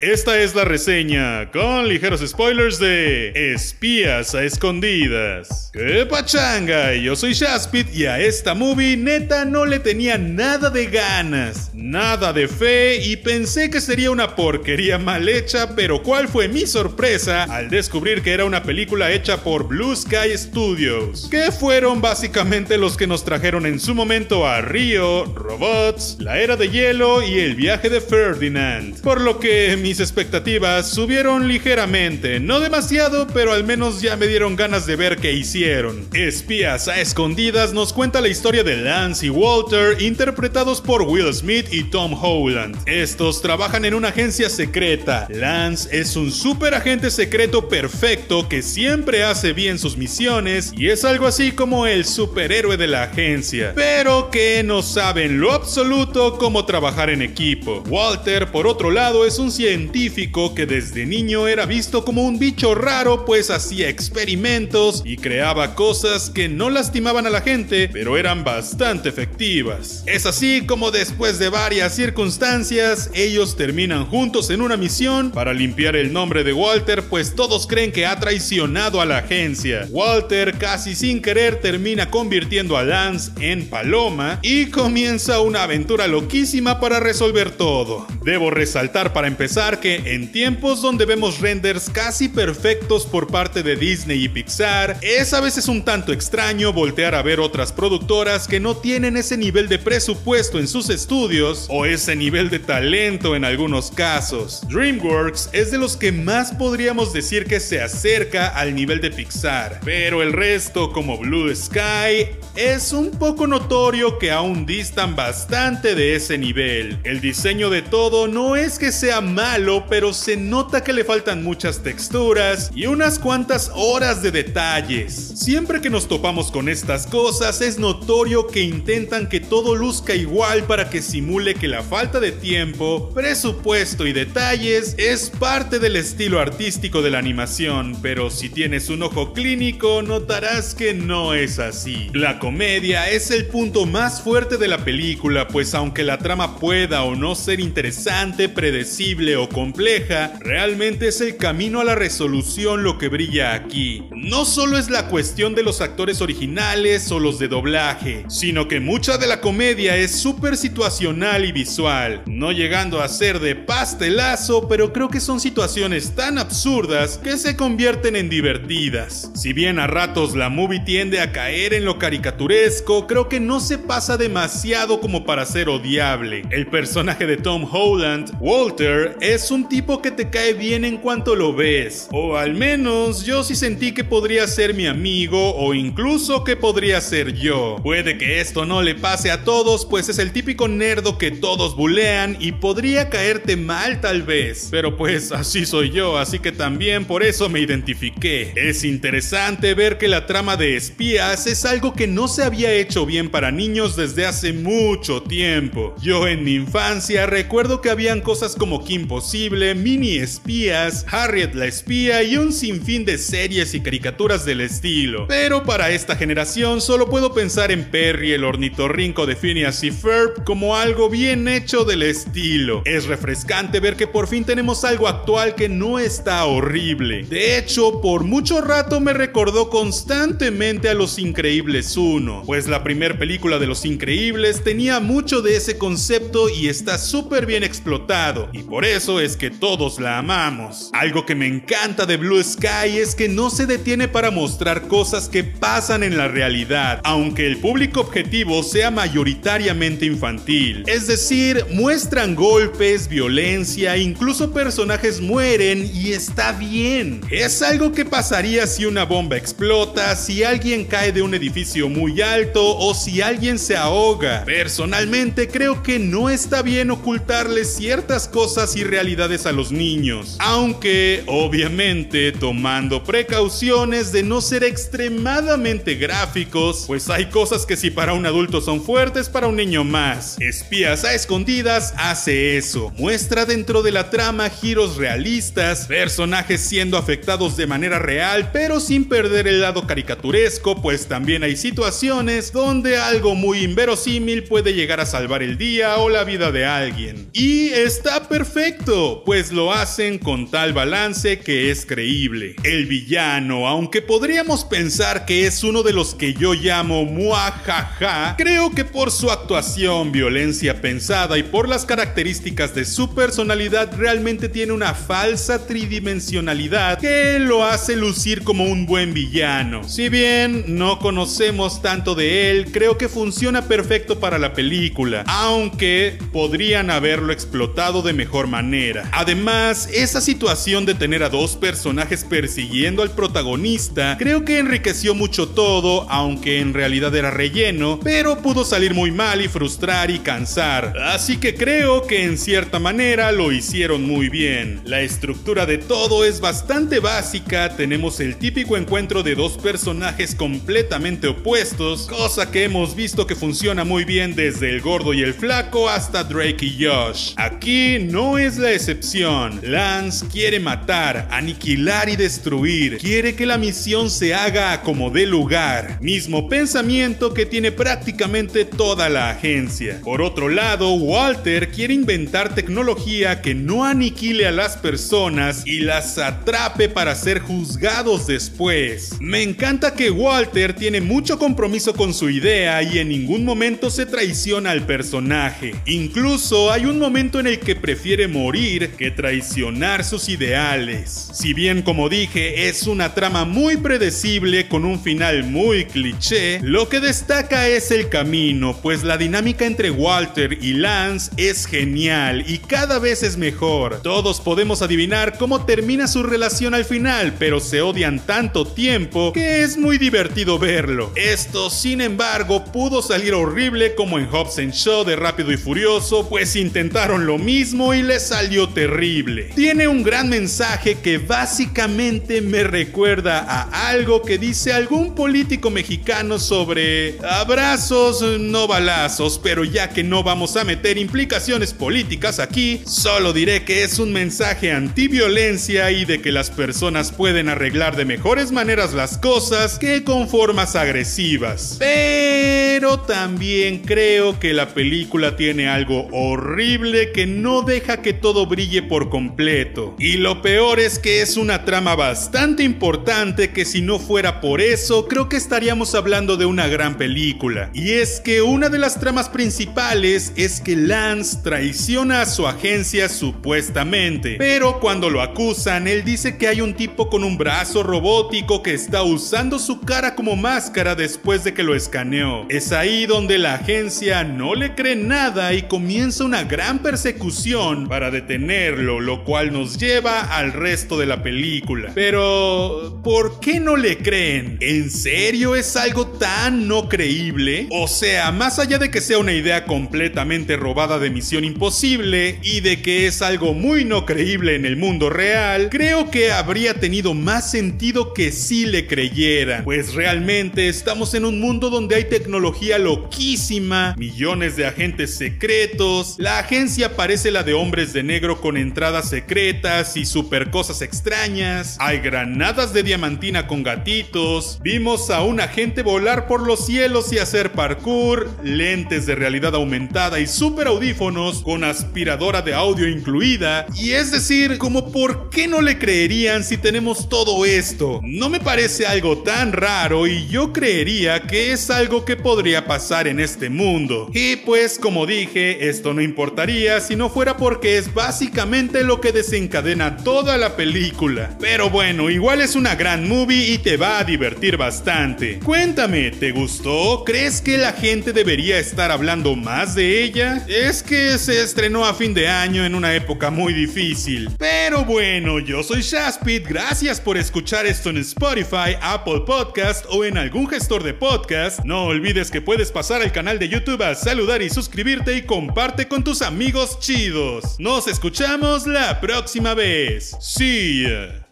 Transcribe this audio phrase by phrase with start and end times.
[0.00, 5.70] Esta es la reseña con ligeros spoilers de Espías a Escondidas.
[5.72, 6.92] ¡Qué pachanga!
[6.92, 12.34] Yo soy Shaspit y a esta movie neta no le tenía nada de ganas, nada
[12.34, 17.44] de fe y pensé que sería una porquería mal hecha, pero ¿cuál fue mi sorpresa
[17.44, 21.26] al descubrir que era una película hecha por Blue Sky Studios?
[21.30, 26.56] Que fueron básicamente los que nos trajeron en su momento a Río, Robots, La Era
[26.56, 29.00] de Hielo y El Viaje de Ferdinand.
[29.00, 34.56] Por lo que mis expectativas subieron ligeramente, no demasiado, pero al menos ya me dieron
[34.56, 36.08] ganas de ver qué hicieron.
[36.12, 41.66] Espías a escondidas nos cuenta la historia de Lance y Walter, interpretados por Will Smith
[41.70, 42.76] y Tom Holland.
[42.86, 45.28] Estos trabajan en una agencia secreta.
[45.30, 51.04] Lance es un super agente secreto perfecto que siempre hace bien sus misiones y es
[51.04, 56.38] algo así como el superhéroe de la agencia, pero que no sabe en lo absoluto
[56.38, 57.84] cómo trabajar en equipo.
[57.88, 62.38] Walter, por otro lado, es un científico científico que desde niño era visto como un
[62.38, 68.16] bicho raro pues hacía experimentos y creaba cosas que no lastimaban a la gente pero
[68.16, 70.02] eran bastante efectivas.
[70.06, 75.94] Es así como después de varias circunstancias ellos terminan juntos en una misión para limpiar
[75.94, 79.86] el nombre de Walter pues todos creen que ha traicionado a la agencia.
[79.90, 86.80] Walter casi sin querer termina convirtiendo a Lance en Paloma y comienza una aventura loquísima
[86.80, 88.06] para resolver todo.
[88.22, 93.74] Debo resaltar para empezar que en tiempos donde vemos renders casi perfectos por parte de
[93.74, 98.60] Disney y Pixar, es a veces un tanto extraño voltear a ver otras productoras que
[98.60, 103.44] no tienen ese nivel de presupuesto en sus estudios o ese nivel de talento en
[103.44, 104.62] algunos casos.
[104.68, 109.80] DreamWorks es de los que más podríamos decir que se acerca al nivel de Pixar,
[109.84, 116.14] pero el resto como Blue Sky es un poco notorio que aún distan bastante de
[116.14, 117.00] ese nivel.
[117.02, 119.55] El diseño de todo no es que sea mal
[119.88, 125.14] pero se nota que le faltan muchas texturas y unas cuantas horas de detalles.
[125.14, 130.64] Siempre que nos topamos con estas cosas es notorio que intentan que todo luzca igual
[130.64, 136.38] para que simule que la falta de tiempo, presupuesto y detalles es parte del estilo
[136.38, 142.10] artístico de la animación, pero si tienes un ojo clínico notarás que no es así.
[142.12, 147.04] La comedia es el punto más fuerte de la película, pues aunque la trama pueda
[147.04, 152.98] o no ser interesante, predecible o compleja, realmente es el camino a la resolución lo
[152.98, 154.04] que brilla aquí.
[154.10, 158.80] No solo es la cuestión de los actores originales o los de doblaje, sino que
[158.80, 164.68] mucha de la comedia es súper situacional y visual, no llegando a ser de pastelazo,
[164.68, 169.30] pero creo que son situaciones tan absurdas que se convierten en divertidas.
[169.34, 173.60] Si bien a ratos la movie tiende a caer en lo caricaturesco, creo que no
[173.60, 176.42] se pasa demasiado como para ser odiable.
[176.50, 180.96] El personaje de Tom Holland, Walter, es es un tipo que te cae bien en
[180.96, 182.08] cuanto lo ves.
[182.10, 187.02] O al menos yo sí sentí que podría ser mi amigo o incluso que podría
[187.02, 187.76] ser yo.
[187.82, 191.76] Puede que esto no le pase a todos, pues es el típico nerdo que todos
[191.76, 194.68] bulean y podría caerte mal tal vez.
[194.70, 198.54] Pero pues así soy yo, así que también por eso me identifiqué.
[198.56, 203.04] Es interesante ver que la trama de espías es algo que no se había hecho
[203.04, 205.94] bien para niños desde hace mucho tiempo.
[206.00, 212.22] Yo en mi infancia recuerdo que habían cosas como Kim Mini Espías, Harriet la Espía
[212.22, 215.26] y un sinfín de series y caricaturas del estilo.
[215.26, 220.44] Pero para esta generación solo puedo pensar en Perry el ornitorrinco de Phineas y Ferb
[220.44, 222.82] como algo bien hecho del estilo.
[222.84, 227.24] Es refrescante ver que por fin tenemos algo actual que no está horrible.
[227.24, 233.18] De hecho, por mucho rato me recordó constantemente a Los Increíbles 1, pues la primera
[233.18, 238.62] película de Los Increíbles tenía mucho de ese concepto y está súper bien explotado, y
[238.62, 240.90] por eso es que todos la amamos.
[240.92, 245.28] Algo que me encanta de Blue Sky es que no se detiene para mostrar cosas
[245.28, 250.84] que pasan en la realidad, aunque el público objetivo sea mayoritariamente infantil.
[250.86, 257.20] Es decir, muestran golpes, violencia, incluso personajes mueren y está bien.
[257.30, 262.20] Es algo que pasaría si una bomba explota, si alguien cae de un edificio muy
[262.20, 264.44] alto o si alguien se ahoga.
[264.44, 272.32] Personalmente creo que no está bien ocultarles ciertas cosas y a los niños, aunque obviamente
[272.32, 278.62] tomando precauciones de no ser extremadamente gráficos, pues hay cosas que si para un adulto
[278.62, 280.40] son fuertes, para un niño más.
[280.40, 287.56] Espías a escondidas hace eso, muestra dentro de la trama giros realistas, personajes siendo afectados
[287.58, 293.34] de manera real, pero sin perder el lado caricaturesco, pues también hay situaciones donde algo
[293.34, 297.28] muy inverosímil puede llegar a salvar el día o la vida de alguien.
[297.34, 302.54] Y está perfecto Pues lo hacen con tal balance que es creíble.
[302.62, 308.70] El villano, aunque podríamos pensar que es uno de los que yo llamo muajaja, creo
[308.70, 314.72] que por su actuación, violencia pensada y por las características de su personalidad realmente tiene
[314.72, 319.82] una falsa tridimensionalidad que lo hace lucir como un buen villano.
[319.88, 326.16] Si bien no conocemos tanto de él, creo que funciona perfecto para la película, aunque
[326.32, 328.75] podrían haberlo explotado de mejor manera.
[329.12, 335.48] Además, esa situación de tener a dos personajes persiguiendo al protagonista, creo que enriqueció mucho
[335.48, 340.92] todo, aunque en realidad era relleno, pero pudo salir muy mal y frustrar y cansar.
[341.00, 344.82] Así que creo que en cierta manera lo hicieron muy bien.
[344.84, 351.28] La estructura de todo es bastante básica, tenemos el típico encuentro de dos personajes completamente
[351.28, 355.88] opuestos, cosa que hemos visto que funciona muy bien desde el gordo y el flaco
[355.88, 357.32] hasta Drake y Josh.
[357.36, 359.60] Aquí no es la excepción.
[359.62, 362.98] Lance quiere matar, aniquilar y destruir.
[362.98, 365.98] Quiere que la misión se haga como de lugar.
[366.00, 370.00] Mismo pensamiento que tiene prácticamente toda la agencia.
[370.02, 376.18] Por otro lado, Walter quiere inventar tecnología que no aniquile a las personas y las
[376.18, 379.12] atrape para ser juzgados después.
[379.20, 384.06] Me encanta que Walter tiene mucho compromiso con su idea y en ningún momento se
[384.06, 385.74] traiciona al personaje.
[385.86, 391.28] Incluso hay un momento en el que prefiere morir que traicionar sus ideales.
[391.34, 396.88] Si bien como dije es una trama muy predecible con un final muy cliché, lo
[396.88, 402.56] que destaca es el camino, pues la dinámica entre Walter y Lance es genial y
[402.56, 404.00] cada vez es mejor.
[404.02, 409.64] Todos podemos adivinar cómo termina su relación al final, pero se odian tanto tiempo que
[409.64, 411.12] es muy divertido verlo.
[411.14, 416.56] Esto, sin embargo, pudo salir horrible como en Hobbs Show de Rápido y Furioso, pues
[416.56, 419.50] intentaron lo mismo y les salió terrible.
[419.54, 426.38] Tiene un gran mensaje que básicamente me recuerda a algo que dice algún político mexicano
[426.38, 433.32] sobre abrazos, no balazos, pero ya que no vamos a meter implicaciones políticas aquí, solo
[433.32, 438.52] diré que es un mensaje antiviolencia y de que las personas pueden arreglar de mejores
[438.52, 441.76] maneras las cosas que con formas agresivas.
[441.80, 448.82] Pero también creo que la película tiene algo horrible que no deja que todo brille
[448.82, 449.96] por completo.
[449.98, 454.60] Y lo peor es que es una trama bastante importante que si no fuera por
[454.60, 457.70] eso, creo que estaríamos hablando de una gran película.
[457.72, 463.08] Y es que una de las tramas principales es que Lance traiciona a su agencia
[463.08, 464.36] supuestamente.
[464.38, 468.74] Pero cuando lo acusan, él dice que hay un tipo con un brazo robótico que
[468.74, 472.46] está usando su cara como máscara después de que lo escaneó.
[472.48, 478.10] Es ahí donde la agencia no le cree nada y comienza una gran persecución para
[478.26, 481.92] detenerlo, lo cual nos lleva al resto de la película.
[481.94, 484.58] Pero, ¿por qué no le creen?
[484.60, 487.68] ¿En serio es algo tan no creíble?
[487.70, 492.60] O sea, más allá de que sea una idea completamente robada de Misión Imposible y
[492.60, 497.14] de que es algo muy no creíble en el mundo real, creo que habría tenido
[497.14, 502.78] más sentido que sí le creyeran, pues realmente estamos en un mundo donde hay tecnología
[502.78, 509.10] loquísima, millones de agentes secretos, la agencia parece la de hombres de negro con entradas
[509.10, 515.82] secretas y super cosas extrañas, hay granadas de diamantina con gatitos, vimos a un agente
[515.82, 521.64] volar por los cielos y hacer parkour, lentes de realidad aumentada y super audífonos con
[521.64, 527.08] aspiradora de audio incluida, y es decir, como por qué no le creerían si tenemos
[527.08, 528.00] todo esto.
[528.02, 533.08] No me parece algo tan raro y yo creería que es algo que podría pasar
[533.08, 534.10] en este mundo.
[534.12, 539.10] Y pues como dije, esto no importaría si no fuera porque es básicamente lo que
[539.10, 541.30] desencadena toda la película.
[541.40, 545.38] Pero bueno, igual es una gran movie y te va a divertir bastante.
[545.38, 547.04] Cuéntame, ¿te gustó?
[547.06, 550.44] ¿Crees que la gente debería estar hablando más de ella?
[550.46, 554.28] Es que se estrenó a fin de año en una época muy difícil.
[554.38, 560.18] Pero bueno, yo soy Shaspit, gracias por escuchar esto en Spotify, Apple Podcast o en
[560.18, 561.60] algún gestor de podcast.
[561.64, 565.88] No olvides que puedes pasar al canal de YouTube a saludar y suscribirte y comparte
[565.88, 567.56] con tus amigos chidos.
[567.58, 570.16] Nos escuchamos la próxima vez.
[570.20, 571.26] See ya.